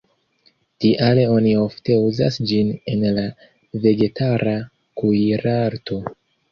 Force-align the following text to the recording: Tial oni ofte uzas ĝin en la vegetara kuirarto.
Tial 0.85 1.21
oni 1.33 1.51
ofte 1.65 1.99
uzas 2.07 2.41
ĝin 2.53 2.73
en 2.95 3.07
la 3.21 3.29
vegetara 3.87 4.59
kuirarto. 5.03 6.07